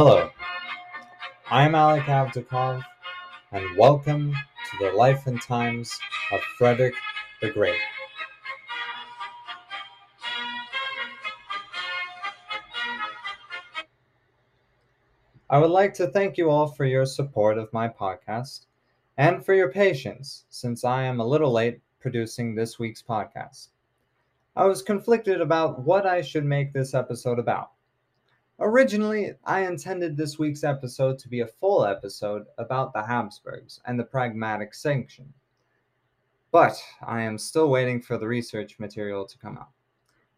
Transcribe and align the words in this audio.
Hello, 0.00 0.30
I'm 1.50 1.74
Alec 1.74 2.04
Avdakov, 2.04 2.84
and 3.50 3.76
welcome 3.76 4.32
to 4.32 4.84
the 4.84 4.92
life 4.92 5.26
and 5.26 5.42
times 5.42 5.90
of 6.30 6.40
Frederick 6.56 6.94
the 7.42 7.50
Great. 7.50 7.80
I 15.50 15.58
would 15.58 15.72
like 15.72 15.94
to 15.94 16.06
thank 16.06 16.38
you 16.38 16.48
all 16.48 16.68
for 16.68 16.84
your 16.84 17.04
support 17.04 17.58
of 17.58 17.72
my 17.72 17.88
podcast 17.88 18.66
and 19.16 19.44
for 19.44 19.52
your 19.52 19.72
patience, 19.72 20.44
since 20.48 20.84
I 20.84 21.02
am 21.02 21.18
a 21.18 21.26
little 21.26 21.50
late 21.50 21.80
producing 21.98 22.54
this 22.54 22.78
week's 22.78 23.02
podcast. 23.02 23.70
I 24.54 24.64
was 24.64 24.80
conflicted 24.80 25.40
about 25.40 25.82
what 25.82 26.06
I 26.06 26.22
should 26.22 26.44
make 26.44 26.72
this 26.72 26.94
episode 26.94 27.40
about. 27.40 27.72
Originally, 28.60 29.34
I 29.44 29.66
intended 29.66 30.16
this 30.16 30.36
week's 30.36 30.64
episode 30.64 31.16
to 31.20 31.28
be 31.28 31.40
a 31.40 31.46
full 31.46 31.84
episode 31.84 32.46
about 32.58 32.92
the 32.92 33.04
Habsburgs 33.04 33.80
and 33.84 33.96
the 33.96 34.04
Pragmatic 34.04 34.74
Sanction. 34.74 35.32
But 36.50 36.76
I 37.00 37.22
am 37.22 37.38
still 37.38 37.70
waiting 37.70 38.02
for 38.02 38.18
the 38.18 38.26
research 38.26 38.80
material 38.80 39.26
to 39.26 39.38
come 39.38 39.58
out. 39.58 39.70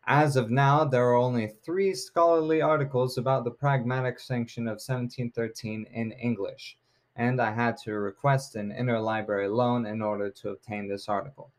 As 0.07 0.37
of 0.37 0.51
now, 0.51 0.85
there 0.85 1.09
are 1.09 1.15
only 1.15 1.47
three 1.47 1.95
scholarly 1.95 2.61
articles 2.61 3.17
about 3.17 3.45
the 3.45 3.53
Pragmatic 3.53 4.21
Sanction 4.21 4.65
of 4.65 4.83
1713 4.83 5.87
in 5.91 6.13
English, 6.13 6.77
and 7.17 7.41
I 7.41 7.53
had 7.53 7.79
to 7.85 7.95
request 7.95 8.55
an 8.55 8.71
interlibrary 8.71 9.51
loan 9.51 9.87
in 9.87 10.03
order 10.03 10.29
to 10.29 10.51
obtain 10.51 10.89
this 10.89 11.09
article. 11.09 11.53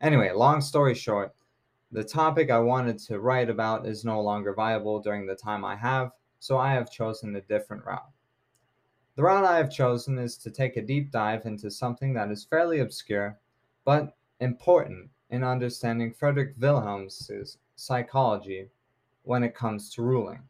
Anyway, 0.00 0.30
long 0.32 0.62
story 0.62 0.94
short, 0.94 1.34
the 1.92 2.02
topic 2.02 2.50
I 2.50 2.58
wanted 2.58 2.98
to 3.00 3.20
write 3.20 3.50
about 3.50 3.86
is 3.86 4.02
no 4.02 4.22
longer 4.22 4.54
viable 4.54 4.98
during 5.00 5.26
the 5.26 5.34
time 5.34 5.62
I 5.62 5.76
have, 5.76 6.12
so 6.38 6.56
I 6.56 6.72
have 6.72 6.90
chosen 6.90 7.36
a 7.36 7.42
different 7.42 7.84
route. 7.84 8.10
The 9.14 9.24
route 9.24 9.44
I 9.44 9.58
have 9.58 9.70
chosen 9.70 10.18
is 10.18 10.38
to 10.38 10.50
take 10.50 10.78
a 10.78 10.82
deep 10.82 11.10
dive 11.10 11.44
into 11.44 11.70
something 11.70 12.14
that 12.14 12.30
is 12.30 12.46
fairly 12.46 12.80
obscure, 12.80 13.38
but 13.84 14.16
important 14.40 15.10
in 15.28 15.44
understanding 15.44 16.14
Frederick 16.14 16.54
Wilhelm's 16.58 17.30
psychology 17.76 18.70
when 19.24 19.44
it 19.44 19.54
comes 19.54 19.90
to 19.90 20.02
ruling. 20.02 20.40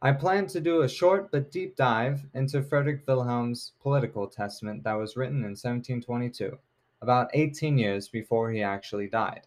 I 0.00 0.10
plan 0.10 0.48
to 0.48 0.60
do 0.60 0.82
a 0.82 0.88
short 0.88 1.30
but 1.30 1.52
deep 1.52 1.76
dive 1.76 2.26
into 2.34 2.60
Frederick 2.60 3.04
Wilhelm's 3.06 3.70
political 3.80 4.26
testament 4.26 4.82
that 4.82 4.94
was 4.94 5.16
written 5.16 5.44
in 5.44 5.52
1722, 5.52 6.58
about 7.00 7.30
18 7.34 7.78
years 7.78 8.08
before 8.08 8.50
he 8.50 8.64
actually 8.64 9.06
died. 9.06 9.46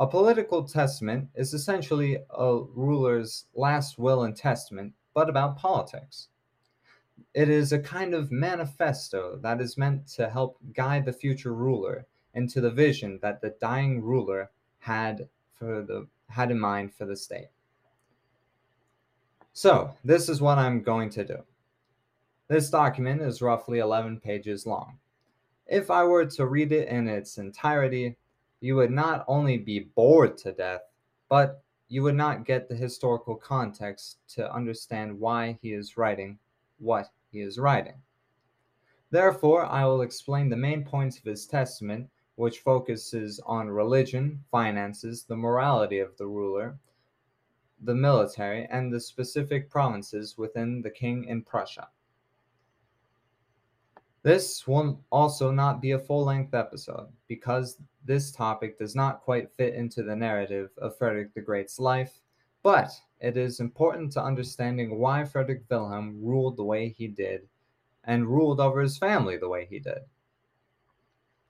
A 0.00 0.06
political 0.06 0.62
testament 0.62 1.28
is 1.34 1.52
essentially 1.52 2.18
a 2.30 2.60
ruler's 2.74 3.46
last 3.54 3.98
will 3.98 4.22
and 4.22 4.36
testament, 4.36 4.92
but 5.12 5.28
about 5.28 5.58
politics. 5.58 6.28
It 7.34 7.48
is 7.48 7.72
a 7.72 7.80
kind 7.80 8.14
of 8.14 8.30
manifesto 8.30 9.38
that 9.42 9.60
is 9.60 9.76
meant 9.76 10.06
to 10.08 10.30
help 10.30 10.58
guide 10.72 11.04
the 11.04 11.12
future 11.12 11.52
ruler 11.52 12.06
into 12.34 12.60
the 12.60 12.70
vision 12.70 13.18
that 13.22 13.40
the 13.40 13.56
dying 13.60 14.00
ruler 14.00 14.50
had 14.78 15.28
for 15.56 15.82
the 15.82 16.06
had 16.28 16.52
in 16.52 16.60
mind 16.60 16.94
for 16.94 17.04
the 17.04 17.16
state. 17.16 17.48
So, 19.52 19.96
this 20.04 20.28
is 20.28 20.40
what 20.40 20.58
I'm 20.58 20.82
going 20.82 21.10
to 21.10 21.24
do. 21.24 21.38
This 22.46 22.70
document 22.70 23.22
is 23.22 23.42
roughly 23.42 23.80
11 23.80 24.20
pages 24.20 24.66
long. 24.66 24.98
If 25.66 25.90
I 25.90 26.04
were 26.04 26.26
to 26.26 26.46
read 26.46 26.70
it 26.70 26.88
in 26.88 27.08
its 27.08 27.38
entirety, 27.38 28.16
you 28.60 28.76
would 28.76 28.90
not 28.90 29.24
only 29.28 29.58
be 29.58 29.80
bored 29.94 30.36
to 30.38 30.52
death, 30.52 30.82
but 31.28 31.62
you 31.88 32.02
would 32.02 32.14
not 32.14 32.44
get 32.44 32.68
the 32.68 32.74
historical 32.74 33.34
context 33.34 34.18
to 34.28 34.52
understand 34.52 35.18
why 35.18 35.58
he 35.62 35.72
is 35.72 35.96
writing 35.96 36.38
what 36.78 37.10
he 37.30 37.40
is 37.40 37.58
writing. 37.58 37.94
Therefore, 39.10 39.64
I 39.64 39.84
will 39.86 40.02
explain 40.02 40.48
the 40.48 40.56
main 40.56 40.84
points 40.84 41.18
of 41.18 41.24
his 41.24 41.46
testament, 41.46 42.10
which 42.36 42.60
focuses 42.60 43.40
on 43.46 43.68
religion, 43.68 44.44
finances, 44.50 45.24
the 45.24 45.36
morality 45.36 45.98
of 45.98 46.16
the 46.18 46.26
ruler, 46.26 46.78
the 47.82 47.94
military, 47.94 48.66
and 48.66 48.92
the 48.92 49.00
specific 49.00 49.70
provinces 49.70 50.36
within 50.36 50.82
the 50.82 50.90
king 50.90 51.24
in 51.24 51.42
Prussia. 51.42 51.88
This 54.28 54.66
will 54.66 55.02
also 55.10 55.50
not 55.50 55.80
be 55.80 55.92
a 55.92 55.98
full 55.98 56.22
length 56.22 56.52
episode 56.52 57.08
because 57.28 57.78
this 58.04 58.30
topic 58.30 58.76
does 58.76 58.94
not 58.94 59.22
quite 59.22 59.50
fit 59.50 59.72
into 59.72 60.02
the 60.02 60.14
narrative 60.14 60.68
of 60.76 60.98
Frederick 60.98 61.32
the 61.32 61.40
Great's 61.40 61.78
life, 61.78 62.20
but 62.62 62.90
it 63.20 63.38
is 63.38 63.58
important 63.58 64.12
to 64.12 64.22
understanding 64.22 64.98
why 64.98 65.24
Frederick 65.24 65.62
Wilhelm 65.70 66.22
ruled 66.22 66.58
the 66.58 66.62
way 66.62 66.90
he 66.90 67.08
did 67.08 67.48
and 68.04 68.26
ruled 68.26 68.60
over 68.60 68.82
his 68.82 68.98
family 68.98 69.38
the 69.38 69.48
way 69.48 69.64
he 69.64 69.78
did. 69.78 70.00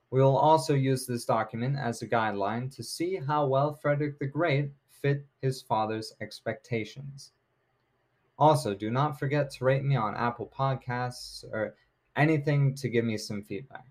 We 0.09 0.21
will 0.21 0.37
also 0.37 0.73
use 0.73 1.05
this 1.05 1.25
document 1.25 1.75
as 1.77 2.01
a 2.01 2.07
guideline 2.07 2.73
to 2.77 2.81
see 2.81 3.17
how 3.17 3.45
well 3.45 3.73
Frederick 3.73 4.19
the 4.19 4.25
Great 4.25 4.71
fit 4.87 5.25
his 5.41 5.61
father's 5.61 6.13
expectations. 6.21 7.33
Also, 8.37 8.73
do 8.73 8.89
not 8.89 9.19
forget 9.19 9.51
to 9.51 9.65
rate 9.65 9.83
me 9.83 9.97
on 9.97 10.15
Apple 10.15 10.49
Podcasts 10.57 11.43
or 11.51 11.75
anything 12.19 12.75
to 12.75 12.89
give 12.89 13.05
me 13.05 13.17
some 13.17 13.41
feedback. 13.41 13.85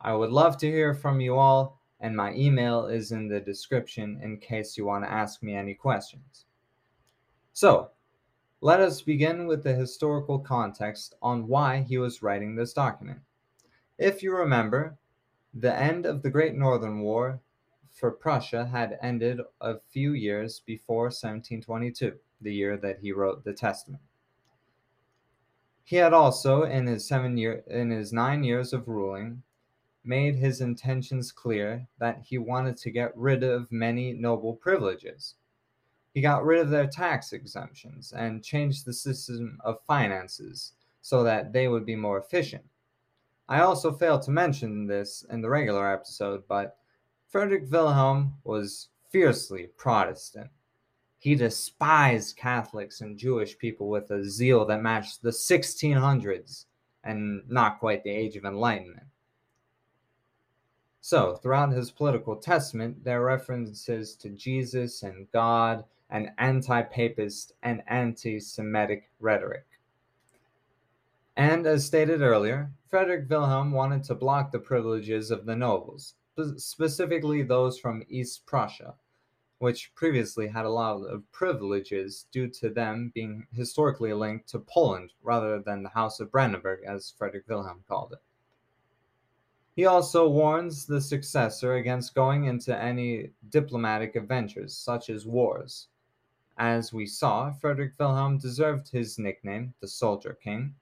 I 0.00 0.14
would 0.14 0.30
love 0.30 0.56
to 0.58 0.66
hear 0.66 0.94
from 0.94 1.20
you 1.20 1.36
all, 1.36 1.80
and 2.00 2.16
my 2.16 2.34
email 2.34 2.86
is 2.86 3.12
in 3.12 3.28
the 3.28 3.40
description 3.40 4.18
in 4.22 4.38
case 4.38 4.76
you 4.76 4.86
want 4.86 5.04
to 5.04 5.12
ask 5.12 5.42
me 5.42 5.54
any 5.54 5.74
questions. 5.74 6.46
So, 7.52 7.90
let 8.60 8.80
us 8.80 9.02
begin 9.02 9.46
with 9.46 9.62
the 9.62 9.74
historical 9.74 10.38
context 10.38 11.14
on 11.20 11.46
why 11.46 11.82
he 11.82 11.98
was 11.98 12.22
writing 12.22 12.54
this 12.54 12.72
document. 12.72 13.20
If 13.98 14.22
you 14.22 14.34
remember, 14.34 14.96
the 15.52 15.74
end 15.74 16.06
of 16.06 16.22
the 16.22 16.30
Great 16.30 16.54
Northern 16.54 17.00
War 17.00 17.40
for 17.92 18.10
Prussia 18.10 18.64
had 18.64 18.98
ended 19.02 19.40
a 19.60 19.78
few 19.90 20.12
years 20.14 20.60
before 20.60 21.04
1722, 21.04 22.14
the 22.40 22.54
year 22.54 22.76
that 22.78 23.00
he 23.00 23.12
wrote 23.12 23.44
the 23.44 23.52
Testament. 23.52 24.02
He 25.84 25.96
had 25.96 26.12
also, 26.12 26.62
in 26.62 26.86
his 26.86 27.06
seven 27.06 27.36
year 27.36 27.64
in 27.66 27.90
his 27.90 28.12
nine 28.12 28.44
years 28.44 28.72
of 28.72 28.88
ruling, 28.88 29.42
made 30.04 30.36
his 30.36 30.60
intentions 30.60 31.32
clear 31.32 31.86
that 31.98 32.22
he 32.24 32.38
wanted 32.38 32.76
to 32.78 32.90
get 32.90 33.16
rid 33.16 33.42
of 33.42 33.70
many 33.70 34.12
noble 34.12 34.54
privileges. 34.54 35.34
He 36.14 36.20
got 36.20 36.44
rid 36.44 36.60
of 36.60 36.70
their 36.70 36.86
tax 36.86 37.32
exemptions 37.32 38.12
and 38.12 38.44
changed 38.44 38.84
the 38.84 38.92
system 38.92 39.58
of 39.64 39.84
finances 39.86 40.72
so 41.00 41.22
that 41.24 41.52
they 41.52 41.68
would 41.68 41.86
be 41.86 41.96
more 41.96 42.18
efficient. 42.18 42.64
I 43.48 43.60
also 43.60 43.92
failed 43.92 44.22
to 44.22 44.30
mention 44.30 44.86
this 44.86 45.24
in 45.30 45.40
the 45.40 45.48
regular 45.48 45.92
episode, 45.92 46.44
but 46.48 46.78
Frederick 47.28 47.70
Wilhelm 47.70 48.34
was 48.44 48.88
fiercely 49.10 49.68
Protestant. 49.76 50.50
He 51.22 51.36
despised 51.36 52.36
Catholics 52.36 53.00
and 53.00 53.16
Jewish 53.16 53.56
people 53.56 53.88
with 53.88 54.10
a 54.10 54.28
zeal 54.28 54.64
that 54.64 54.82
matched 54.82 55.22
the 55.22 55.30
1600s 55.30 56.64
and 57.04 57.48
not 57.48 57.78
quite 57.78 58.02
the 58.02 58.10
Age 58.10 58.34
of 58.34 58.44
Enlightenment. 58.44 59.06
So, 61.00 61.36
throughout 61.36 61.70
his 61.70 61.92
political 61.92 62.34
testament, 62.34 63.04
there 63.04 63.22
are 63.22 63.24
references 63.24 64.16
to 64.16 64.30
Jesus 64.30 65.04
and 65.04 65.30
God 65.30 65.84
and 66.10 66.32
anti 66.38 66.82
papist 66.82 67.52
and 67.62 67.84
anti 67.86 68.40
Semitic 68.40 69.08
rhetoric. 69.20 69.66
And 71.36 71.68
as 71.68 71.86
stated 71.86 72.20
earlier, 72.20 72.72
Frederick 72.90 73.30
Wilhelm 73.30 73.70
wanted 73.70 74.02
to 74.04 74.16
block 74.16 74.50
the 74.50 74.58
privileges 74.58 75.30
of 75.30 75.46
the 75.46 75.54
nobles, 75.54 76.14
specifically 76.56 77.44
those 77.44 77.78
from 77.78 78.02
East 78.08 78.44
Prussia, 78.44 78.94
which 79.62 79.94
previously 79.94 80.48
had 80.48 80.64
a 80.64 80.68
lot 80.68 80.96
of 81.04 81.22
privileges 81.30 82.26
due 82.32 82.48
to 82.48 82.68
them 82.68 83.12
being 83.14 83.46
historically 83.52 84.12
linked 84.12 84.48
to 84.48 84.58
Poland 84.58 85.12
rather 85.22 85.60
than 85.60 85.84
the 85.84 85.88
House 85.88 86.18
of 86.18 86.32
Brandenburg, 86.32 86.80
as 86.84 87.14
Frederick 87.16 87.44
Wilhelm 87.48 87.84
called 87.86 88.14
it. 88.14 88.18
He 89.76 89.86
also 89.86 90.28
warns 90.28 90.84
the 90.84 91.00
successor 91.00 91.74
against 91.74 92.12
going 92.12 92.46
into 92.46 92.76
any 92.76 93.30
diplomatic 93.50 94.16
adventures, 94.16 94.76
such 94.76 95.08
as 95.08 95.26
wars. 95.26 95.86
As 96.58 96.92
we 96.92 97.06
saw, 97.06 97.52
Frederick 97.52 97.92
Wilhelm 98.00 98.38
deserved 98.38 98.90
his 98.90 99.16
nickname, 99.16 99.74
the 99.80 99.86
Soldier 99.86 100.36
King, 100.42 100.74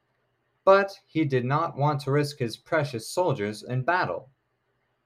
but 0.65 0.99
he 1.05 1.27
did 1.27 1.45
not 1.45 1.77
want 1.77 2.01
to 2.01 2.13
risk 2.13 2.39
his 2.39 2.57
precious 2.57 3.07
soldiers 3.07 3.63
in 3.63 3.83
battle. 3.83 4.31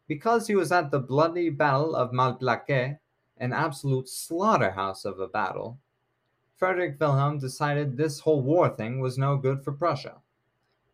Because 0.06 0.46
he 0.46 0.54
was 0.54 0.70
at 0.70 0.92
the 0.92 1.00
bloody 1.00 1.50
Battle 1.50 1.96
of 1.96 2.12
Malplaquet, 2.12 3.00
an 3.38 3.52
absolute 3.52 4.08
slaughterhouse 4.08 5.04
of 5.04 5.18
a 5.18 5.28
battle, 5.28 5.78
Frederick 6.56 6.96
Wilhelm 7.00 7.38
decided 7.38 7.96
this 7.96 8.20
whole 8.20 8.42
war 8.42 8.68
thing 8.68 9.00
was 9.00 9.18
no 9.18 9.36
good 9.36 9.62
for 9.62 9.72
Prussia. 9.72 10.22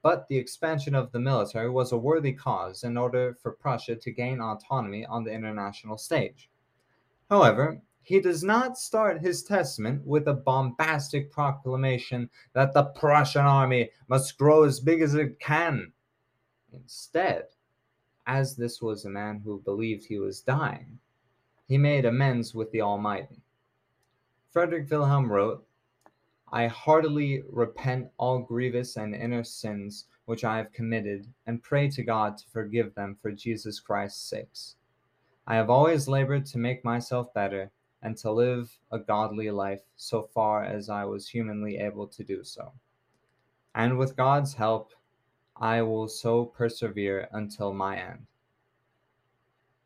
But 0.02 0.26
the 0.28 0.38
expansion 0.38 0.94
of 0.94 1.12
the 1.12 1.20
military 1.20 1.68
was 1.68 1.92
a 1.92 1.98
worthy 1.98 2.32
cause 2.32 2.84
in 2.84 2.96
order 2.96 3.36
for 3.42 3.52
Prussia 3.52 3.96
to 3.96 4.10
gain 4.10 4.40
autonomy 4.40 5.04
on 5.04 5.24
the 5.24 5.32
international 5.32 5.98
stage. 5.98 6.48
However, 7.28 7.82
he 8.02 8.18
does 8.20 8.42
not 8.42 8.78
start 8.78 9.20
his 9.20 9.42
testament 9.42 10.04
with 10.06 10.26
a 10.26 10.34
bombastic 10.34 11.30
proclamation 11.30 12.30
that 12.54 12.72
the 12.72 12.84
Prussian 12.84 13.44
army 13.44 13.90
must 14.08 14.38
grow 14.38 14.64
as 14.64 14.80
big 14.80 15.02
as 15.02 15.14
it 15.14 15.38
can. 15.38 15.92
Instead, 16.72 17.44
as 18.26 18.56
this 18.56 18.80
was 18.80 19.04
a 19.04 19.10
man 19.10 19.40
who 19.44 19.60
believed 19.60 20.04
he 20.04 20.18
was 20.18 20.40
dying, 20.40 20.98
he 21.70 21.78
made 21.78 22.04
amends 22.04 22.52
with 22.52 22.68
the 22.72 22.80
Almighty. 22.80 23.40
Frederick 24.50 24.90
Wilhelm 24.90 25.30
wrote, 25.30 25.64
I 26.50 26.66
heartily 26.66 27.44
repent 27.48 28.08
all 28.16 28.40
grievous 28.40 28.96
and 28.96 29.14
inner 29.14 29.44
sins 29.44 30.06
which 30.24 30.42
I 30.42 30.56
have 30.56 30.72
committed, 30.72 31.28
and 31.46 31.62
pray 31.62 31.88
to 31.90 32.02
God 32.02 32.36
to 32.38 32.44
forgive 32.52 32.92
them 32.96 33.16
for 33.22 33.30
Jesus 33.30 33.78
Christ's 33.78 34.28
sakes. 34.28 34.74
I 35.46 35.54
have 35.54 35.70
always 35.70 36.08
labored 36.08 36.44
to 36.46 36.58
make 36.58 36.84
myself 36.84 37.32
better 37.34 37.70
and 38.02 38.16
to 38.16 38.32
live 38.32 38.76
a 38.90 38.98
godly 38.98 39.52
life 39.52 39.82
so 39.94 40.28
far 40.34 40.64
as 40.64 40.90
I 40.90 41.04
was 41.04 41.28
humanly 41.28 41.76
able 41.76 42.08
to 42.08 42.24
do 42.24 42.42
so. 42.42 42.72
And 43.76 43.96
with 43.96 44.16
God's 44.16 44.54
help, 44.54 44.90
I 45.54 45.82
will 45.82 46.08
so 46.08 46.46
persevere 46.46 47.28
until 47.30 47.72
my 47.72 47.96
end. 47.96 48.26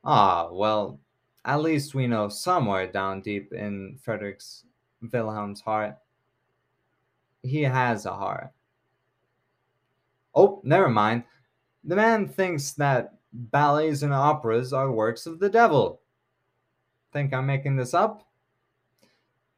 Ah, 0.02 0.48
well, 0.50 0.98
at 1.44 1.60
least 1.60 1.94
we 1.94 2.06
know 2.06 2.28
somewhere 2.28 2.90
down 2.90 3.20
deep 3.20 3.52
in 3.52 3.98
Frederick's 4.02 4.64
Wilhelm's 5.12 5.60
heart, 5.60 5.96
he 7.42 7.62
has 7.62 8.06
a 8.06 8.14
heart. 8.14 8.52
Oh, 10.34 10.60
never 10.64 10.88
mind. 10.88 11.24
The 11.84 11.96
man 11.96 12.28
thinks 12.28 12.72
that 12.72 13.14
ballets 13.32 14.02
and 14.02 14.12
operas 14.12 14.72
are 14.72 14.90
works 14.90 15.26
of 15.26 15.38
the 15.38 15.50
devil. 15.50 16.00
Think 17.12 17.32
I'm 17.32 17.46
making 17.46 17.76
this 17.76 17.94
up? 17.94 18.26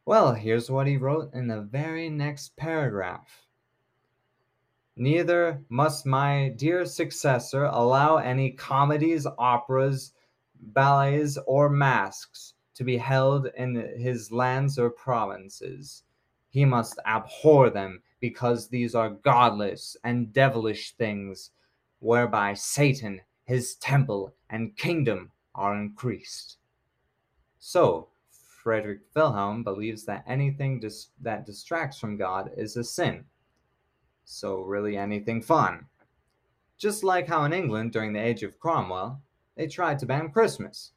Well, 0.05 0.35
here's 0.35 0.71
what 0.71 0.87
he 0.87 0.97
wrote 0.97 1.33
in 1.35 1.47
the 1.47 1.63
very 1.63 2.09
next 2.09 2.57
paragraph. 2.57 3.47
Neither 4.97 5.63
must 5.69 6.07
my 6.07 6.55
dear 6.57 6.85
successor 6.85 7.65
allow 7.65 8.17
any 8.17 8.51
comedies, 8.51 9.27
operas, 9.39 10.13
ballets, 10.61 11.39
or 11.47 11.69
masks 11.69 12.55
to 12.75 12.85
be 12.85 12.97
held 12.97 13.49
in 13.57 13.75
his 13.97 14.31
lands 14.31 14.79
or 14.79 14.91
provinces. 14.91 16.03
He 16.51 16.65
must 16.65 16.99
abhor 17.07 17.71
them 17.71 18.03
because 18.21 18.69
these 18.69 18.95
are 18.95 19.11
godless 19.11 19.97
and 20.05 20.33
devilish 20.33 20.93
things, 20.93 21.51
whereby 22.01 22.55
Satan, 22.55 23.21
his 23.45 23.77
temple, 23.77 24.35
and 24.51 24.77
kingdom 24.77 25.31
are 25.55 25.75
increased. 25.75 26.59
So, 27.59 28.09
Frederick 28.31 29.01
Wilhelm 29.15 29.63
believes 29.63 30.05
that 30.05 30.25
anything 30.27 30.81
dis- 30.81 31.09
that 31.21 31.47
distracts 31.47 31.99
from 31.99 32.17
God 32.17 32.51
is 32.57 32.77
a 32.77 32.85
sin. 32.85 33.25
So, 34.25 34.61
really, 34.61 34.97
anything 34.97 35.41
fun. 35.41 35.87
Just 36.79 37.05
like 37.05 37.27
how 37.27 37.45
in 37.45 37.53
England 37.53 37.93
during 37.93 38.13
the 38.13 38.21
age 38.21 38.43
of 38.43 38.59
Cromwell, 38.59 39.23
they 39.57 39.67
tried 39.67 39.99
to 39.99 40.07
ban 40.07 40.31
Christmas. 40.31 40.93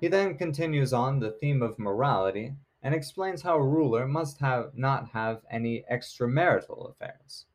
He 0.00 0.08
then 0.08 0.36
continues 0.36 0.92
on 0.92 1.18
the 1.18 1.32
theme 1.32 1.62
of 1.62 1.78
morality 1.78 2.54
and 2.82 2.94
explains 2.94 3.42
how 3.42 3.56
a 3.56 3.66
ruler 3.66 4.06
must 4.06 4.38
have 4.38 4.76
not 4.76 5.08
have 5.10 5.42
any 5.50 5.84
extramarital 5.90 6.90
affairs. 6.90 7.46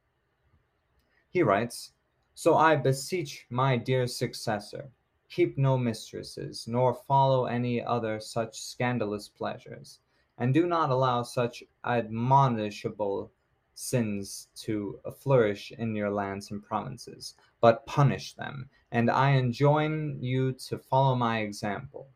He 1.29 1.43
writes, 1.43 1.93
So 2.33 2.55
I 2.55 2.75
beseech 2.75 3.45
my 3.49 3.77
dear 3.77 4.07
successor 4.07 4.91
keep 5.33 5.57
no 5.57 5.77
mistresses, 5.79 6.67
nor 6.67 6.93
follow 6.93 7.45
any 7.45 7.83
other 7.83 8.19
such 8.19 8.61
scandalous 8.61 9.27
pleasures, 9.27 9.99
and 10.37 10.53
do 10.53 10.67
not 10.67 10.91
allow 10.91 11.23
such 11.23 11.63
admonishable 11.83 13.31
sins 13.73 14.47
to 14.55 14.99
uh, 15.05 15.11
flourish 15.11 15.71
in 15.77 15.95
your 15.95 16.09
lands 16.09 16.51
and 16.51 16.63
provinces, 16.63 17.35
but 17.61 17.85
punish 17.85 18.33
them. 18.33 18.69
And 18.91 19.09
I 19.09 19.31
enjoin 19.31 20.17
you 20.21 20.53
to 20.67 20.77
follow 20.77 21.15
my 21.15 21.39
example, 21.39 22.07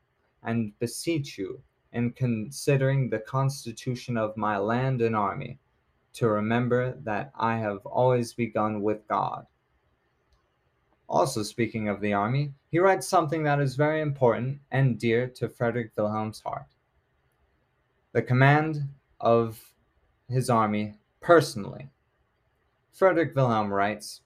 and 0.43 0.77
beseech 0.79 1.37
you, 1.37 1.61
in 1.93 2.11
considering 2.11 3.09
the 3.09 3.19
constitution 3.19 4.17
of 4.17 4.37
my 4.37 4.57
land 4.57 5.01
and 5.01 5.15
army, 5.15 5.57
to 6.13 6.27
remember 6.27 6.97
that 7.03 7.31
I 7.35 7.57
have 7.57 7.85
always 7.85 8.33
begun 8.33 8.81
with 8.81 9.07
God 9.07 9.47
also, 11.09 11.41
speaking 11.41 11.87
of 11.87 12.01
the 12.01 12.13
army, 12.13 12.53
he 12.69 12.79
writes 12.79 13.07
something 13.07 13.43
that 13.43 13.61
is 13.61 13.75
very 13.75 14.01
important 14.01 14.59
and 14.71 14.99
dear 14.99 15.27
to 15.27 15.47
Frederick 15.47 15.91
Wilhelm's 15.95 16.41
heart 16.41 16.65
the 18.13 18.21
command 18.21 18.81
of 19.19 19.61
his 20.27 20.49
army 20.49 20.95
personally. 21.19 21.89
Frederick 22.91 23.35
Wilhelm 23.35 23.73
writes 23.73 24.21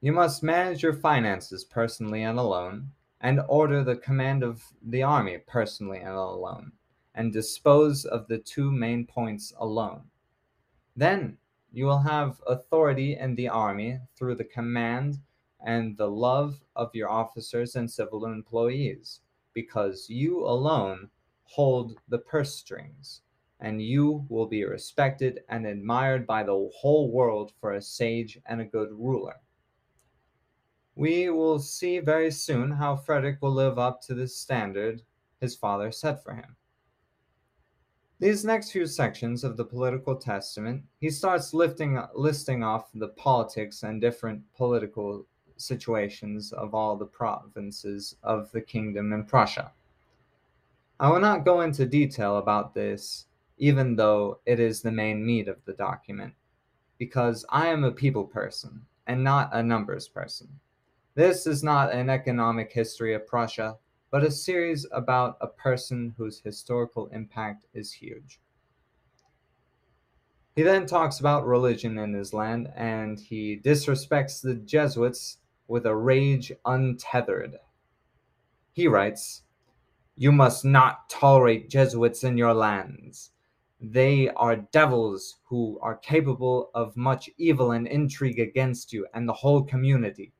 You 0.00 0.12
must 0.12 0.42
manage 0.42 0.82
your 0.82 0.94
finances 0.94 1.64
personally 1.64 2.22
and 2.22 2.38
alone, 2.38 2.92
and 3.20 3.40
order 3.48 3.84
the 3.84 3.96
command 3.96 4.42
of 4.42 4.62
the 4.82 5.02
army 5.02 5.38
personally 5.46 5.98
and 5.98 6.14
alone, 6.14 6.72
and 7.14 7.32
dispose 7.32 8.04
of 8.04 8.26
the 8.28 8.38
two 8.38 8.72
main 8.72 9.06
points 9.06 9.52
alone. 9.58 10.04
Then 10.96 11.36
you 11.72 11.84
will 11.84 12.00
have 12.00 12.40
authority 12.46 13.16
in 13.16 13.34
the 13.34 13.48
army 13.48 14.00
through 14.16 14.36
the 14.36 14.44
command 14.44 15.18
and 15.64 15.96
the 15.96 16.10
love 16.10 16.60
of 16.74 16.94
your 16.94 17.10
officers 17.10 17.76
and 17.76 17.90
civil 17.90 18.24
employees, 18.24 19.20
because 19.52 20.08
you 20.08 20.44
alone 20.46 21.10
hold 21.44 21.98
the 22.08 22.18
purse 22.18 22.54
strings, 22.54 23.20
and 23.60 23.82
you 23.82 24.24
will 24.28 24.46
be 24.46 24.64
respected 24.64 25.40
and 25.48 25.66
admired 25.66 26.26
by 26.26 26.42
the 26.42 26.70
whole 26.74 27.10
world 27.10 27.52
for 27.60 27.72
a 27.72 27.82
sage 27.82 28.38
and 28.46 28.60
a 28.60 28.64
good 28.64 28.90
ruler. 28.90 29.36
We 30.94 31.30
will 31.30 31.58
see 31.58 31.98
very 31.98 32.30
soon 32.30 32.70
how 32.70 32.96
Frederick 32.96 33.38
will 33.40 33.52
live 33.52 33.78
up 33.78 34.02
to 34.02 34.14
the 34.14 34.26
standard 34.26 35.02
his 35.40 35.56
father 35.56 35.90
set 35.92 36.22
for 36.22 36.34
him. 36.34 36.56
These 38.18 38.44
next 38.44 38.70
few 38.70 38.86
sections 38.86 39.44
of 39.44 39.56
the 39.56 39.64
political 39.64 40.14
testament, 40.14 40.84
he 40.98 41.08
starts 41.08 41.54
lifting, 41.54 41.98
listing 42.14 42.62
off 42.62 42.90
the 42.92 43.08
politics 43.08 43.82
and 43.82 43.98
different 43.98 44.42
political 44.54 45.26
situations 45.56 46.52
of 46.52 46.74
all 46.74 46.96
the 46.96 47.06
provinces 47.06 48.16
of 48.22 48.52
the 48.52 48.60
kingdom 48.60 49.14
in 49.14 49.24
Prussia. 49.24 49.72
I 50.98 51.10
will 51.10 51.20
not 51.20 51.46
go 51.46 51.62
into 51.62 51.86
detail 51.86 52.36
about 52.36 52.74
this, 52.74 53.24
even 53.60 53.94
though 53.94 54.40
it 54.46 54.58
is 54.58 54.80
the 54.80 54.90
main 54.90 55.24
meat 55.24 55.46
of 55.46 55.62
the 55.66 55.74
document, 55.74 56.32
because 56.98 57.44
I 57.50 57.68
am 57.68 57.84
a 57.84 57.92
people 57.92 58.24
person 58.24 58.86
and 59.06 59.22
not 59.22 59.50
a 59.52 59.62
numbers 59.62 60.08
person. 60.08 60.48
This 61.14 61.46
is 61.46 61.62
not 61.62 61.92
an 61.92 62.08
economic 62.08 62.72
history 62.72 63.12
of 63.14 63.26
Prussia, 63.26 63.76
but 64.10 64.24
a 64.24 64.30
series 64.30 64.86
about 64.92 65.36
a 65.42 65.46
person 65.46 66.14
whose 66.16 66.40
historical 66.40 67.08
impact 67.08 67.66
is 67.74 67.92
huge. 67.92 68.40
He 70.56 70.62
then 70.62 70.86
talks 70.86 71.20
about 71.20 71.46
religion 71.46 71.98
in 71.98 72.14
his 72.14 72.32
land 72.32 72.72
and 72.74 73.20
he 73.20 73.60
disrespects 73.62 74.40
the 74.40 74.54
Jesuits 74.54 75.36
with 75.68 75.84
a 75.84 75.94
rage 75.94 76.50
untethered. 76.64 77.56
He 78.72 78.88
writes, 78.88 79.42
You 80.16 80.32
must 80.32 80.64
not 80.64 81.10
tolerate 81.10 81.68
Jesuits 81.68 82.24
in 82.24 82.38
your 82.38 82.54
lands. 82.54 83.32
They 83.80 84.28
are 84.30 84.56
devils 84.56 85.38
who 85.44 85.78
are 85.80 85.96
capable 85.96 86.70
of 86.74 86.96
much 86.96 87.30
evil 87.38 87.72
and 87.72 87.86
intrigue 87.86 88.38
against 88.38 88.92
you 88.92 89.06
and 89.14 89.26
the 89.26 89.32
whole 89.32 89.62
community. 89.62 90.32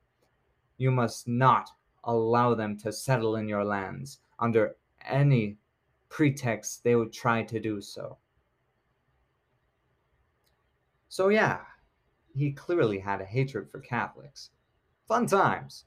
You 0.76 0.90
must 0.90 1.26
not 1.26 1.70
allow 2.04 2.54
them 2.54 2.76
to 2.78 2.92
settle 2.92 3.36
in 3.36 3.48
your 3.48 3.64
lands 3.64 4.20
under 4.38 4.76
any 5.06 5.56
pretext 6.10 6.84
they 6.84 6.96
would 6.96 7.12
try 7.12 7.42
to 7.42 7.60
do 7.60 7.80
so. 7.80 8.18
So, 11.08 11.28
yeah, 11.28 11.60
he 12.34 12.52
clearly 12.52 12.98
had 12.98 13.20
a 13.20 13.24
hatred 13.24 13.70
for 13.70 13.80
Catholics. 13.80 14.50
Fun 15.08 15.26
times. 15.26 15.86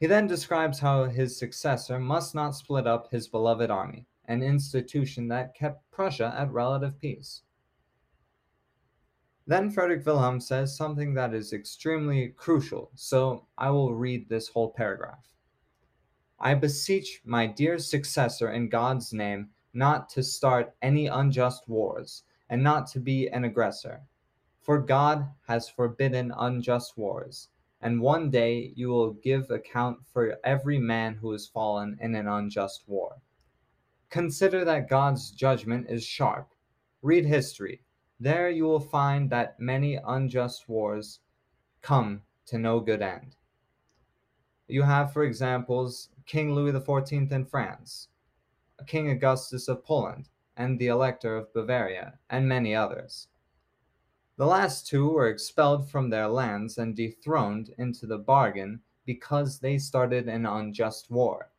He 0.00 0.06
then 0.06 0.26
describes 0.26 0.78
how 0.78 1.04
his 1.04 1.38
successor 1.38 1.98
must 1.98 2.34
not 2.34 2.54
split 2.54 2.86
up 2.86 3.10
his 3.10 3.28
beloved 3.28 3.70
army, 3.70 4.06
an 4.28 4.42
institution 4.42 5.28
that 5.28 5.54
kept 5.54 5.90
Prussia 5.90 6.34
at 6.36 6.52
relative 6.52 6.98
peace. 7.00 7.42
Then 9.46 9.70
Frederick 9.70 10.04
Wilhelm 10.04 10.40
says 10.40 10.76
something 10.76 11.14
that 11.14 11.32
is 11.32 11.52
extremely 11.52 12.34
crucial, 12.36 12.90
so 12.96 13.46
I 13.56 13.70
will 13.70 13.94
read 13.94 14.28
this 14.28 14.48
whole 14.48 14.70
paragraph. 14.70 15.24
I 16.40 16.54
beseech 16.54 17.22
my 17.24 17.46
dear 17.46 17.78
successor 17.78 18.50
in 18.50 18.68
God's 18.68 19.12
name 19.12 19.50
not 19.72 20.08
to 20.08 20.22
start 20.22 20.74
any 20.82 21.06
unjust 21.06 21.68
wars, 21.68 22.24
and 22.48 22.62
not 22.62 22.86
to 22.88 22.98
be 22.98 23.28
an 23.28 23.44
aggressor, 23.44 24.00
for 24.60 24.80
God 24.80 25.28
has 25.46 25.68
forbidden 25.68 26.32
unjust 26.36 26.96
wars, 26.96 27.48
and 27.80 28.00
one 28.00 28.30
day 28.30 28.72
you 28.74 28.88
will 28.88 29.12
give 29.12 29.50
account 29.50 29.98
for 30.12 30.38
every 30.42 30.78
man 30.78 31.14
who 31.14 31.30
has 31.32 31.46
fallen 31.46 31.96
in 32.00 32.14
an 32.14 32.26
unjust 32.26 32.82
war. 32.86 33.16
Consider 34.10 34.64
that 34.64 34.88
God's 34.88 35.30
judgment 35.30 35.86
is 35.88 36.04
sharp. 36.04 36.48
Read 37.02 37.26
history. 37.26 37.82
There 38.20 38.48
you 38.48 38.64
will 38.64 38.80
find 38.80 39.28
that 39.30 39.60
many 39.60 39.96
unjust 39.96 40.68
wars 40.68 41.20
come 41.82 42.22
to 42.46 42.58
no 42.58 42.80
good 42.80 43.02
end. 43.02 43.36
You 44.68 44.82
have, 44.82 45.12
for 45.12 45.24
examples, 45.24 46.08
King 46.26 46.54
Louis 46.54 46.72
XIV 46.72 47.30
in 47.30 47.44
France, 47.44 48.08
King 48.86 49.10
Augustus 49.10 49.68
of 49.68 49.84
Poland, 49.84 50.28
and 50.56 50.78
the 50.78 50.88
Elector 50.88 51.36
of 51.36 51.52
Bavaria, 51.52 52.18
and 52.30 52.48
many 52.48 52.74
others. 52.74 53.28
The 54.36 54.46
last 54.46 54.86
two 54.86 55.08
were 55.08 55.28
expelled 55.28 55.88
from 55.88 56.10
their 56.10 56.28
lands 56.28 56.78
and 56.78 56.96
dethroned 56.96 57.70
into 57.78 58.06
the 58.06 58.18
bargain 58.18 58.80
because 59.04 59.60
they 59.60 59.78
started 59.78 60.28
an 60.28 60.46
unjust 60.46 61.10
war. 61.10 61.50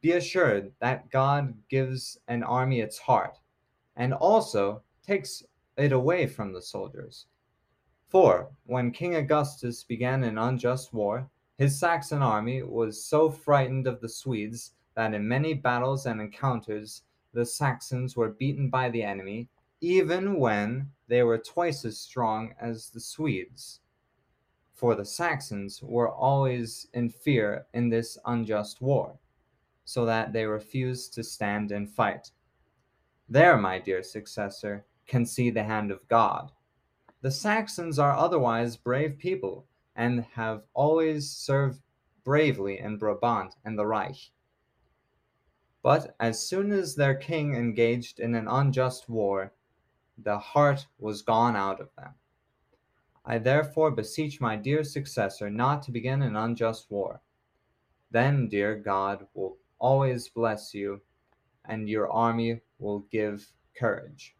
Be 0.00 0.12
assured 0.12 0.72
that 0.80 1.10
God 1.10 1.54
gives 1.68 2.18
an 2.28 2.42
army 2.42 2.80
its 2.80 2.98
heart, 2.98 3.38
and 3.96 4.12
also 4.12 4.82
takes 5.02 5.42
it 5.76 5.92
away 5.92 6.26
from 6.26 6.52
the 6.52 6.62
soldiers. 6.62 7.26
For 8.08 8.50
when 8.64 8.92
King 8.92 9.16
Augustus 9.16 9.82
began 9.82 10.22
an 10.22 10.38
unjust 10.38 10.92
war, 10.92 11.28
his 11.58 11.78
Saxon 11.78 12.22
army 12.22 12.62
was 12.62 13.02
so 13.02 13.30
frightened 13.30 13.86
of 13.86 14.00
the 14.00 14.08
Swedes 14.08 14.74
that 14.94 15.14
in 15.14 15.26
many 15.26 15.54
battles 15.54 16.06
and 16.06 16.20
encounters 16.20 17.02
the 17.32 17.44
Saxons 17.44 18.16
were 18.16 18.30
beaten 18.30 18.70
by 18.70 18.88
the 18.90 19.02
enemy, 19.02 19.48
even 19.80 20.38
when 20.38 20.90
they 21.08 21.22
were 21.22 21.38
twice 21.38 21.84
as 21.84 21.98
strong 21.98 22.54
as 22.60 22.90
the 22.90 23.00
Swedes. 23.00 23.80
For 24.74 24.94
the 24.94 25.04
Saxons 25.04 25.82
were 25.82 26.10
always 26.10 26.86
in 26.92 27.08
fear 27.08 27.66
in 27.72 27.88
this 27.88 28.18
unjust 28.26 28.80
war, 28.80 29.18
so 29.86 30.04
that 30.04 30.34
they 30.34 30.44
refuse 30.44 31.08
to 31.08 31.22
stand 31.22 31.72
and 31.72 31.88
fight. 31.88 32.30
There, 33.28 33.56
my 33.56 33.78
dear 33.78 34.02
successor, 34.02 34.84
can 35.06 35.24
see 35.24 35.48
the 35.48 35.64
hand 35.64 35.90
of 35.90 36.06
God. 36.08 36.52
The 37.22 37.30
Saxons 37.30 37.98
are 37.98 38.12
otherwise 38.12 38.76
brave 38.76 39.16
people 39.16 39.66
and 39.94 40.26
have 40.34 40.64
always 40.74 41.30
served 41.30 41.80
bravely 42.24 42.78
in 42.80 42.98
Brabant 42.98 43.54
and 43.64 43.78
the 43.78 43.86
Reich. 43.86 44.32
But 45.82 46.16
as 46.18 46.44
soon 46.44 46.72
as 46.72 46.96
their 46.96 47.14
king 47.14 47.54
engaged 47.54 48.18
in 48.18 48.34
an 48.34 48.48
unjust 48.48 49.08
war, 49.08 49.52
the 50.18 50.38
heart 50.38 50.88
was 50.98 51.22
gone 51.22 51.54
out 51.54 51.80
of 51.80 51.94
them. 51.96 52.14
I 53.24 53.38
therefore 53.38 53.92
beseech 53.92 54.40
my 54.40 54.56
dear 54.56 54.82
successor 54.82 55.48
not 55.48 55.82
to 55.84 55.92
begin 55.92 56.22
an 56.22 56.34
unjust 56.34 56.90
war. 56.90 57.22
Then, 58.10 58.48
dear 58.48 58.74
God 58.76 59.26
will 59.34 59.58
always 59.78 60.28
bless 60.28 60.74
you, 60.74 61.00
and 61.66 61.88
your 61.88 62.10
army 62.10 62.60
will 62.78 63.00
give 63.10 63.46
courage. 63.78 64.34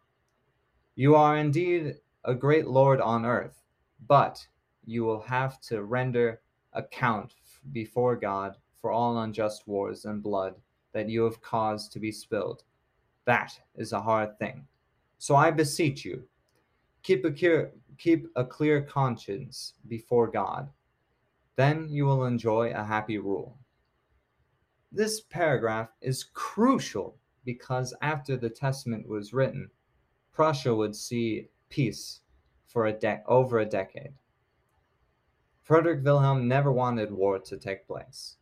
You 0.95 1.15
are 1.15 1.37
indeed 1.37 1.95
a 2.23 2.33
great 2.33 2.67
lord 2.67 3.01
on 3.01 3.25
earth, 3.25 3.63
but 4.07 4.45
you 4.85 5.03
will 5.03 5.21
have 5.21 5.59
to 5.61 5.83
render 5.83 6.41
account 6.73 7.33
before 7.71 8.15
God 8.15 8.55
for 8.79 8.91
all 8.91 9.19
unjust 9.19 9.67
wars 9.67 10.05
and 10.05 10.23
blood 10.23 10.55
that 10.93 11.09
you 11.09 11.23
have 11.23 11.41
caused 11.41 11.91
to 11.91 11.99
be 11.99 12.11
spilled. 12.11 12.63
That 13.25 13.59
is 13.75 13.93
a 13.93 14.01
hard 14.01 14.39
thing. 14.39 14.65
So 15.17 15.35
I 15.35 15.51
beseech 15.51 16.05
you, 16.05 16.23
keep 17.03 17.25
a 17.25 17.31
clear, 17.31 17.71
keep 17.97 18.27
a 18.35 18.45
clear 18.45 18.81
conscience 18.81 19.73
before 19.87 20.27
God. 20.27 20.69
Then 21.55 21.87
you 21.89 22.05
will 22.05 22.25
enjoy 22.25 22.71
a 22.71 22.83
happy 22.83 23.17
rule. 23.17 23.57
This 24.91 25.19
paragraph 25.21 25.89
is 26.01 26.23
crucial 26.23 27.17
because 27.43 27.93
after 28.01 28.37
the 28.37 28.49
Testament 28.49 29.07
was 29.07 29.33
written, 29.33 29.69
Prussia 30.31 30.73
would 30.73 30.95
see 30.95 31.49
peace 31.69 32.21
for 32.67 32.85
a 32.85 32.93
de- 32.93 33.23
over 33.27 33.59
a 33.59 33.65
decade. 33.65 34.13
Frederick 35.61 36.03
Wilhelm 36.03 36.47
never 36.47 36.71
wanted 36.71 37.11
war 37.11 37.39
to 37.39 37.57
take 37.57 37.87
place. 37.87 38.37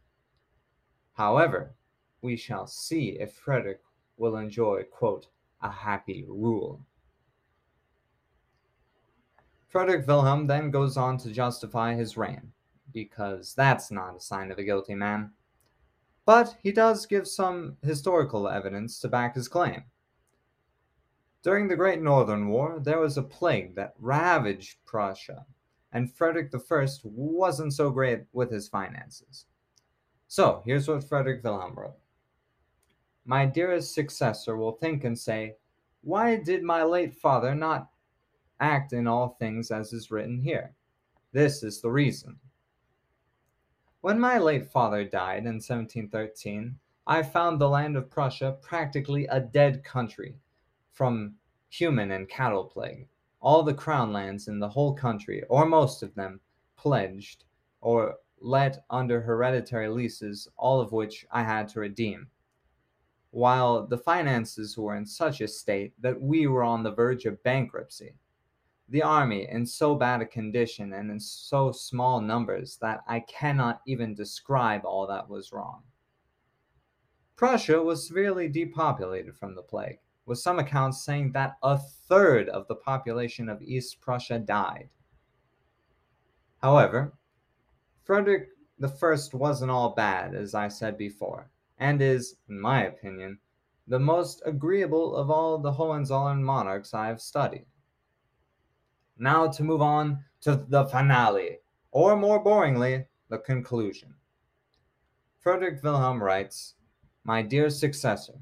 However, 1.13 1.73
we 2.21 2.35
shall 2.35 2.67
see 2.67 3.17
if 3.19 3.33
Frederick 3.33 3.81
will 4.17 4.35
enjoy, 4.35 4.83
quote, 4.83 5.27
a 5.61 5.69
happy 5.69 6.25
rule. 6.27 6.85
Frederick 9.67 10.07
Wilhelm 10.07 10.47
then 10.47 10.71
goes 10.71 10.97
on 10.97 11.17
to 11.17 11.31
justify 11.31 11.95
his 11.95 12.15
reign, 12.15 12.51
because 12.93 13.53
that's 13.55 13.91
not 13.91 14.15
a 14.15 14.19
sign 14.19 14.51
of 14.51 14.57
a 14.57 14.63
guilty 14.63 14.95
man. 14.95 15.31
But 16.25 16.57
he 16.63 16.71
does 16.71 17.05
give 17.05 17.27
some 17.27 17.77
historical 17.83 18.49
evidence 18.49 18.99
to 18.99 19.07
back 19.07 19.35
his 19.35 19.47
claim. 19.47 19.83
During 21.43 21.67
the 21.67 21.75
Great 21.75 22.01
Northern 22.01 22.47
War, 22.47 22.79
there 22.83 22.99
was 22.99 23.17
a 23.17 23.23
plague 23.23 23.75
that 23.75 23.93
ravaged 23.99 24.83
Prussia, 24.83 25.45
and 25.91 26.11
Frederick 26.11 26.51
I 26.51 26.87
wasn't 27.03 27.73
so 27.73 27.91
great 27.91 28.23
with 28.33 28.49
his 28.49 28.67
finances. 28.67 29.45
So, 30.27 30.63
here's 30.65 30.87
what 30.87 31.03
Frederick 31.03 31.43
Wilhelm 31.43 31.75
wrote 31.75 31.99
My 33.25 33.45
dearest 33.45 33.93
successor 33.93 34.57
will 34.57 34.71
think 34.71 35.03
and 35.03 35.17
say, 35.17 35.57
Why 36.01 36.37
did 36.37 36.63
my 36.63 36.81
late 36.81 37.13
father 37.13 37.53
not 37.53 37.91
act 38.59 38.91
in 38.91 39.05
all 39.05 39.37
things 39.39 39.69
as 39.69 39.93
is 39.93 40.09
written 40.09 40.41
here? 40.41 40.73
This 41.31 41.61
is 41.61 41.79
the 41.79 41.91
reason. 41.91 42.39
When 44.05 44.19
my 44.19 44.37
late 44.37 44.67
father 44.67 45.03
died 45.03 45.47
in 45.47 45.55
1713, 45.55 46.77
I 47.07 47.23
found 47.23 47.59
the 47.59 47.67
land 47.67 47.97
of 47.97 48.11
Prussia 48.11 48.55
practically 48.61 49.25
a 49.25 49.39
dead 49.39 49.83
country 49.83 50.35
from 50.91 51.33
human 51.69 52.11
and 52.11 52.29
cattle 52.29 52.65
plague. 52.65 53.07
All 53.41 53.63
the 53.63 53.73
crown 53.73 54.13
lands 54.13 54.47
in 54.47 54.59
the 54.59 54.69
whole 54.69 54.93
country, 54.93 55.41
or 55.49 55.65
most 55.65 56.03
of 56.03 56.13
them, 56.13 56.39
pledged 56.77 57.45
or 57.81 58.17
let 58.39 58.85
under 58.91 59.21
hereditary 59.21 59.89
leases, 59.89 60.47
all 60.55 60.79
of 60.79 60.91
which 60.91 61.25
I 61.31 61.41
had 61.41 61.67
to 61.69 61.79
redeem. 61.79 62.27
While 63.31 63.87
the 63.87 63.97
finances 63.97 64.77
were 64.77 64.95
in 64.95 65.07
such 65.07 65.41
a 65.41 65.47
state 65.47 65.99
that 65.99 66.21
we 66.21 66.45
were 66.45 66.63
on 66.63 66.83
the 66.83 66.93
verge 66.93 67.25
of 67.25 67.41
bankruptcy. 67.41 68.13
The 68.89 69.01
army 69.01 69.47
in 69.49 69.65
so 69.65 69.95
bad 69.95 70.21
a 70.21 70.25
condition 70.25 70.93
and 70.93 71.09
in 71.09 71.19
so 71.19 71.71
small 71.71 72.21
numbers 72.21 72.77
that 72.81 73.01
I 73.07 73.21
cannot 73.21 73.81
even 73.87 74.13
describe 74.13 74.85
all 74.85 75.07
that 75.07 75.27
was 75.27 75.51
wrong. 75.51 75.83
Prussia 77.35 77.81
was 77.81 78.07
severely 78.07 78.47
depopulated 78.47 79.35
from 79.35 79.55
the 79.55 79.63
plague 79.63 79.99
with 80.25 80.39
some 80.39 80.59
accounts 80.59 81.03
saying 81.03 81.31
that 81.33 81.57
a 81.61 81.77
third 81.77 82.49
of 82.49 82.67
the 82.67 82.75
population 82.75 83.49
of 83.49 83.61
East 83.61 83.99
Prussia 84.01 84.39
died. 84.39 84.89
However, 86.61 87.13
Frederick 88.03 88.49
I 88.79 89.33
wasn't 89.33 89.71
all 89.71 89.95
bad, 89.95 90.35
as 90.35 90.55
I 90.55 90.67
said 90.67 90.97
before, 90.97 91.49
and 91.77 92.01
is, 92.01 92.37
in 92.49 92.59
my 92.59 92.85
opinion, 92.85 93.39
the 93.87 93.99
most 93.99 94.41
agreeable 94.45 95.15
of 95.15 95.29
all 95.29 95.57
the 95.57 95.71
Hohenzollern 95.71 96.43
monarchs 96.43 96.93
I 96.93 97.07
have 97.07 97.21
studied. 97.21 97.65
Now 99.17 99.47
to 99.47 99.63
move 99.63 99.81
on 99.81 100.23
to 100.41 100.65
the 100.67 100.85
finale, 100.85 101.59
or 101.91 102.15
more 102.15 102.43
boringly, 102.43 103.05
the 103.29 103.37
conclusion. 103.37 104.13
Frederick 105.39 105.81
Wilhelm 105.83 106.21
writes, 106.21 106.75
My 107.23 107.41
dear 107.41 107.69
successor, 107.69 108.39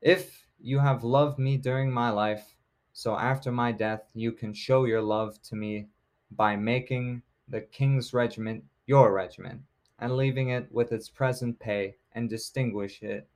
if 0.00 0.46
you 0.60 0.78
have 0.78 1.04
loved 1.04 1.38
me 1.38 1.56
during 1.56 1.92
my 1.92 2.10
life, 2.10 2.56
so 2.92 3.16
after 3.16 3.52
my 3.52 3.72
death 3.72 4.10
you 4.14 4.32
can 4.32 4.52
show 4.52 4.84
your 4.84 5.02
love 5.02 5.40
to 5.42 5.54
me 5.54 5.88
by 6.30 6.56
making 6.56 7.22
the 7.48 7.60
king's 7.60 8.12
regiment 8.12 8.64
your 8.86 9.12
regiment, 9.12 9.62
and 9.98 10.16
leaving 10.16 10.48
it 10.48 10.70
with 10.72 10.92
its 10.92 11.08
present 11.08 11.58
pay, 11.58 11.96
and 12.12 12.28
distinguish 12.28 13.02
it 13.02 13.28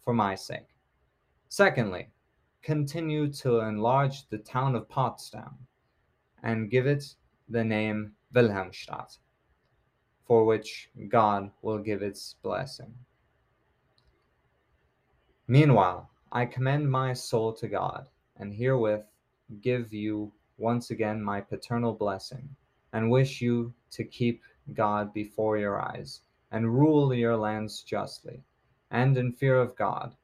for 0.00 0.12
my 0.12 0.34
sake. 0.34 0.68
Secondly, 1.48 2.08
continue 2.62 3.32
to 3.32 3.60
enlarge 3.60 4.28
the 4.28 4.38
town 4.38 4.74
of 4.74 4.88
Potsdam, 4.88 5.66
and 6.42 6.70
give 6.70 6.86
it 6.86 7.14
the 7.48 7.64
name 7.64 8.12
Wilhelmstadt, 8.34 9.18
for 10.26 10.44
which 10.44 10.90
God 11.08 11.50
will 11.62 11.78
give 11.78 12.02
its 12.02 12.34
blessing. 12.42 12.94
Meanwhile, 15.46 16.10
I 16.30 16.44
commend 16.44 16.90
my 16.90 17.14
soul 17.14 17.54
to 17.54 17.68
God, 17.68 18.08
and 18.36 18.52
herewith 18.52 19.06
give 19.62 19.92
you 19.94 20.30
once 20.58 20.90
again 20.90 21.22
my 21.22 21.40
paternal 21.40 21.94
blessing, 21.94 22.54
and 22.92 23.10
wish 23.10 23.40
you 23.40 23.72
to 23.92 24.04
keep 24.04 24.42
God 24.74 25.14
before 25.14 25.56
your 25.56 25.80
eyes, 25.80 26.20
and 26.50 26.74
rule 26.78 27.14
your 27.14 27.36
lands 27.36 27.82
justly, 27.82 28.42
and 28.90 29.16
in 29.16 29.32
fear 29.32 29.58
of 29.58 29.76
God. 29.76 30.14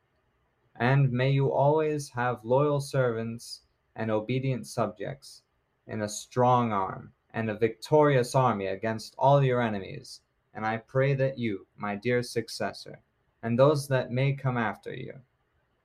And 0.77 1.11
may 1.11 1.31
you 1.31 1.53
always 1.53 2.11
have 2.11 2.45
loyal 2.45 2.81
servants 2.81 3.63
and 3.97 4.11
obedient 4.11 4.67
subjects, 4.67 5.43
in 5.87 6.03
a 6.03 6.09
strong 6.09 6.73
arm 6.73 7.13
and 7.33 7.51
a 7.51 7.59
victorious 7.59 8.35
army 8.35 8.67
against 8.67 9.15
all 9.19 9.43
your 9.43 9.61
enemies, 9.61 10.21
and 10.55 10.65
I 10.65 10.79
pray 10.79 11.15
that 11.15 11.39
you, 11.39 11.67
my 11.77 11.97
dear 11.97 12.23
successor, 12.23 13.01
and 13.43 13.59
those 13.59 13.89
that 13.89 14.11
may 14.11 14.33
come 14.33 14.57
after 14.57 14.95
you, 14.95 15.15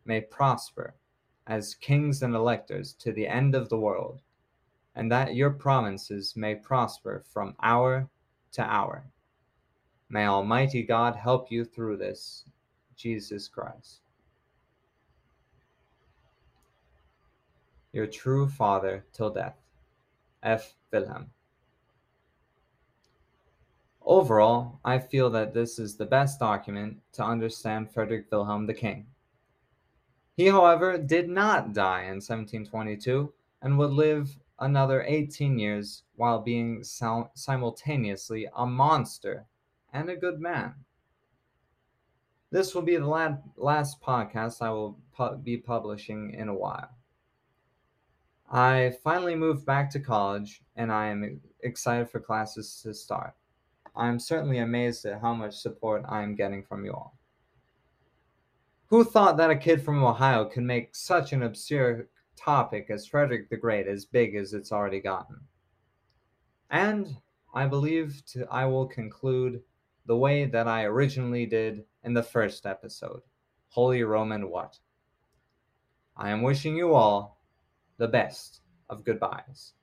may 0.05 0.21
prosper 0.21 0.95
as 1.47 1.73
kings 1.73 2.21
and 2.21 2.35
electors 2.35 2.93
to 2.93 3.11
the 3.11 3.27
end 3.27 3.55
of 3.55 3.69
the 3.69 3.79
world, 3.79 4.21
and 4.95 5.11
that 5.11 5.35
your 5.35 5.49
provinces 5.49 6.35
may 6.35 6.55
prosper 6.55 7.23
from 7.25 7.55
hour 7.61 8.07
to 8.51 8.61
hour. 8.61 9.03
May 10.09 10.25
Almighty 10.25 10.83
God 10.83 11.15
help 11.15 11.51
you 11.51 11.65
through 11.65 11.97
this, 11.97 12.45
Jesus 12.95 13.47
Christ. 13.47 14.01
Your 17.93 18.07
true 18.07 18.47
father 18.47 19.05
till 19.13 19.31
death, 19.31 19.58
F. 20.43 20.75
Wilhelm. 20.91 21.31
Overall, 24.01 24.79
I 24.83 24.97
feel 24.97 25.29
that 25.31 25.53
this 25.53 25.77
is 25.77 25.95
the 25.95 26.05
best 26.05 26.39
document 26.39 26.97
to 27.13 27.23
understand 27.23 27.91
Frederick 27.91 28.31
Wilhelm 28.31 28.65
the 28.65 28.73
King. 28.73 29.05
He, 30.35 30.47
however, 30.47 30.97
did 30.97 31.29
not 31.29 31.73
die 31.73 32.03
in 32.03 32.15
1722 32.15 33.31
and 33.61 33.77
would 33.77 33.91
live 33.91 34.37
another 34.59 35.03
18 35.03 35.59
years 35.59 36.03
while 36.15 36.39
being 36.39 36.83
simultaneously 36.83 38.47
a 38.55 38.65
monster 38.65 39.45
and 39.93 40.09
a 40.09 40.15
good 40.15 40.39
man. 40.39 40.73
This 42.51 42.73
will 42.73 42.81
be 42.81 42.95
the 42.95 43.37
last 43.57 44.01
podcast 44.01 44.61
I 44.61 44.71
will 44.71 44.97
be 45.43 45.57
publishing 45.57 46.33
in 46.33 46.49
a 46.49 46.53
while. 46.53 46.89
I 48.51 48.97
finally 49.03 49.35
moved 49.35 49.65
back 49.65 49.91
to 49.91 49.99
college 49.99 50.63
and 50.75 50.91
I 50.91 51.07
am 51.07 51.39
excited 51.61 52.09
for 52.09 52.19
classes 52.19 52.79
to 52.83 52.93
start. 52.93 53.33
I'm 53.95 54.19
certainly 54.19 54.59
amazed 54.59 55.05
at 55.05 55.21
how 55.21 55.33
much 55.33 55.57
support 55.57 56.03
I 56.09 56.23
am 56.23 56.35
getting 56.35 56.63
from 56.63 56.83
you 56.83 56.93
all. 56.93 57.17
Who 58.87 59.03
thought 59.03 59.37
that 59.37 59.51
a 59.51 59.55
kid 59.55 59.83
from 59.83 60.03
Ohio 60.03 60.45
could 60.45 60.63
make 60.63 60.95
such 60.95 61.31
an 61.31 61.43
obscure 61.43 62.07
topic 62.35 62.87
as 62.89 63.05
Frederick 63.05 63.49
the 63.49 63.57
Great 63.57 63.87
as 63.87 64.05
big 64.05 64.35
as 64.35 64.53
it's 64.53 64.71
already 64.71 64.99
gotten? 64.99 65.39
And 66.71 67.17
I 67.53 67.67
believe 67.67 68.23
to, 68.27 68.47
I 68.49 68.65
will 68.65 68.87
conclude 68.87 69.61
the 70.07 70.17
way 70.17 70.45
that 70.45 70.67
I 70.67 70.85
originally 70.85 71.45
did 71.45 71.83
in 72.03 72.13
the 72.13 72.23
first 72.23 72.65
episode 72.65 73.21
Holy 73.67 74.01
Roman 74.03 74.49
What? 74.49 74.79
I 76.17 76.31
am 76.31 76.41
wishing 76.41 76.75
you 76.75 76.95
all 76.95 77.38
the 77.99 78.07
best 78.07 78.61
of 78.89 79.05
goodbyes. 79.05 79.73